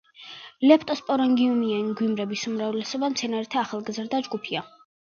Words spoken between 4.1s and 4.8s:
ჯგუფია.